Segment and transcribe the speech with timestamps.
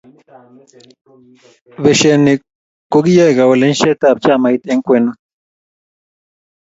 [1.83, 2.33] beshe ni,
[2.91, 5.19] ko kiyoe kalewenisietab chamait eng' kwenut.